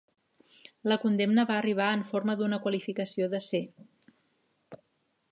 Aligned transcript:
La 0.91 0.95
condemna 1.01 1.43
va 1.49 1.57
arribar 1.57 1.89
en 1.97 2.01
forma 2.11 2.35
d'una 2.39 2.59
qualificació 2.63 3.27
de 3.35 3.43
"C". 3.49 3.61